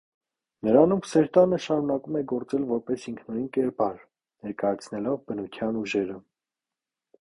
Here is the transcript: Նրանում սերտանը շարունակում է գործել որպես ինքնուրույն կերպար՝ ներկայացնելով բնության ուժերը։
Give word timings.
Նրանում 0.67 1.03
սերտանը 1.09 1.59
շարունակում 1.65 2.17
է 2.21 2.25
գործել 2.33 2.67
որպես 2.73 3.07
ինքնուրույն 3.13 3.47
կերպար՝ 3.61 4.03
ներկայացնելով 4.03 5.25
բնության 5.31 5.83
ուժերը։ 5.87 6.23